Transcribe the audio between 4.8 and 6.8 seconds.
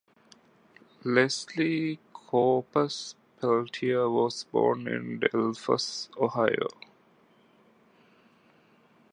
in Delphos, Ohio.